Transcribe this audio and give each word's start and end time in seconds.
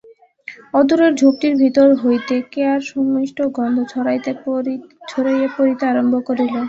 অদূরের 0.73 1.11
ঝোপটির 1.19 1.53
ভিতর 1.61 1.87
হইতে 2.01 2.35
কেয়ার 2.51 2.79
সুমিষ্ট 2.89 3.37
গন্ধ 3.57 3.77
ছড়াইয়া 3.91 5.49
পড়িতে 5.55 5.83
আরম্ভ 5.91 6.13
করিল। 6.27 6.53